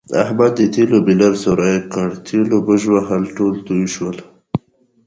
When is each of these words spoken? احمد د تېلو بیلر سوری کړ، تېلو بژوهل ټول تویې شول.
احمد 0.23 0.51
د 0.57 0.61
تېلو 0.75 0.97
بیلر 1.07 1.33
سوری 1.43 1.75
کړ، 1.93 2.07
تېلو 2.27 2.57
بژوهل 2.67 3.23
ټول 3.37 3.53
تویې 3.65 3.87
شول. 3.93 4.17